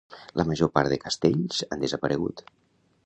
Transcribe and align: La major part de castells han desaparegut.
La 0.39 0.45
major 0.51 0.71
part 0.77 0.91
de 0.93 0.97
castells 1.03 1.61
han 1.69 1.85
desaparegut. 1.85 2.43